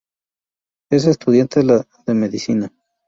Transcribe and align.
Es 0.89 1.05
estudiante 1.05 1.61
de 1.61 2.13
medicina. 2.15 2.73